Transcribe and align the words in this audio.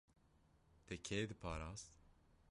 Te 0.87 0.95
kê 1.09 1.19
diparast? 1.33 1.89